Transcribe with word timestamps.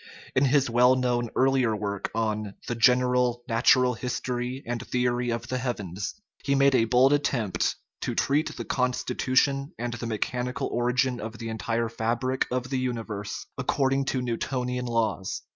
In 0.35 0.45
his 0.45 0.67
well 0.67 0.95
known 0.95 1.29
earlier 1.35 1.75
work 1.75 2.09
on 2.15 2.55
The 2.67 2.73
General 2.73 3.43
Natural 3.47 3.93
History 3.93 4.63
and 4.65 4.81
Theory 4.87 5.29
of 5.29 5.47
the 5.49 5.59
Heavens 5.59 6.15
he 6.43 6.55
made 6.55 6.73
a 6.73 6.85
bold 6.85 7.13
attempt" 7.13 7.75
to 8.01 8.15
treat 8.15 8.57
the 8.57 8.65
consti 8.65 9.13
tution 9.15 9.73
and 9.77 9.93
the 9.93 10.07
mechanical 10.07 10.65
origin 10.73 11.19
of 11.19 11.37
the 11.37 11.49
entire 11.49 11.87
fabric 11.87 12.47
of 12.49 12.71
the 12.71 12.79
universe 12.79 13.45
according 13.59 14.05
to 14.05 14.23
Newtonian 14.23 14.87
laws." 14.87 15.43